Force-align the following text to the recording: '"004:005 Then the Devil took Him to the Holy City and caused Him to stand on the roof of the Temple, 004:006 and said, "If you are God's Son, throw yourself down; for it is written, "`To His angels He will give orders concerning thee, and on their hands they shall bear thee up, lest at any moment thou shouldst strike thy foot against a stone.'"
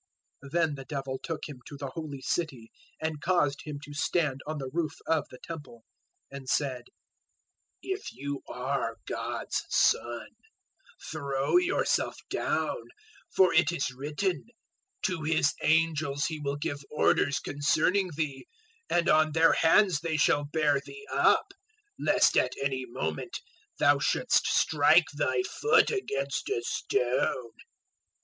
'"004:005 0.45 0.51
Then 0.53 0.73
the 0.73 0.85
Devil 0.85 1.19
took 1.21 1.47
Him 1.47 1.59
to 1.67 1.77
the 1.77 1.91
Holy 1.93 2.21
City 2.21 2.71
and 2.99 3.21
caused 3.21 3.61
Him 3.65 3.77
to 3.83 3.93
stand 3.93 4.41
on 4.47 4.57
the 4.57 4.71
roof 4.73 4.95
of 5.05 5.27
the 5.29 5.37
Temple, 5.37 5.83
004:006 6.31 6.37
and 6.39 6.49
said, 6.49 6.83
"If 7.83 8.11
you 8.11 8.41
are 8.47 8.97
God's 9.05 9.63
Son, 9.69 10.29
throw 11.11 11.57
yourself 11.57 12.17
down; 12.31 12.81
for 13.29 13.53
it 13.53 13.71
is 13.71 13.91
written, 13.91 14.47
"`To 15.05 15.29
His 15.31 15.53
angels 15.61 16.25
He 16.25 16.39
will 16.39 16.57
give 16.57 16.81
orders 16.89 17.37
concerning 17.39 18.09
thee, 18.15 18.47
and 18.89 19.07
on 19.07 19.33
their 19.33 19.53
hands 19.53 19.99
they 19.99 20.17
shall 20.17 20.45
bear 20.45 20.79
thee 20.83 21.05
up, 21.13 21.51
lest 21.99 22.35
at 22.37 22.53
any 22.59 22.87
moment 22.87 23.39
thou 23.77 23.99
shouldst 23.99 24.47
strike 24.47 25.11
thy 25.13 25.43
foot 25.43 25.91
against 25.91 26.49
a 26.49 26.63
stone.'" 26.63 27.51